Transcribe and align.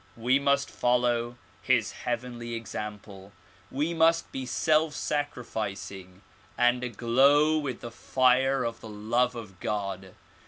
We 0.17 0.39
must 0.39 0.67
follow 0.71 1.37
his 1.61 1.91
heavenly 1.91 2.55
example; 2.55 3.33
we 3.69 3.93
must 3.93 4.31
be 4.31 4.47
self 4.47 4.95
sacrificing 4.95 6.23
and 6.57 6.83
aglow 6.83 7.59
with 7.59 7.81
the 7.81 7.91
fire 7.91 8.63
of 8.63 8.81
the 8.81 8.89
love 8.89 9.35
of 9.35 9.59
God. 9.59 10.15